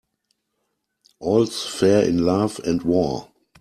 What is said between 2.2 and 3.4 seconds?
love and war.